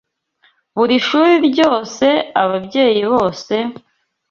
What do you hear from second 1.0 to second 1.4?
shuri